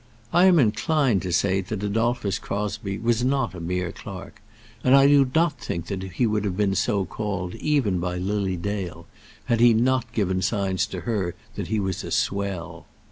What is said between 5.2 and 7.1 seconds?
not think that he would have been so